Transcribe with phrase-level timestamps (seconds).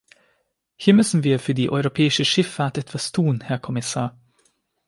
[0.77, 4.17] Hier müssen wir für die europäische Schifffahrt etwas tun, Herr Kommissar!